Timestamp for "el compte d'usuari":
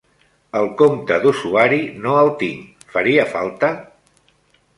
0.59-1.77